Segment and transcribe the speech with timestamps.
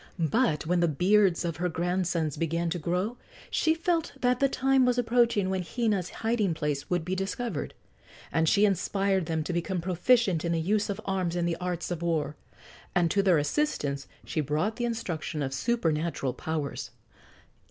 [0.17, 3.17] But when the beards of her grandsons began to grow
[3.51, 7.75] she felt that the time was approaching when Hina's hiding place would be discovered,
[8.31, 11.91] and she inspired them to become proficient in the use of arms and the arts
[11.91, 12.35] of war.
[12.95, 16.89] And to their assistance she brought the instruction of supernatural powers.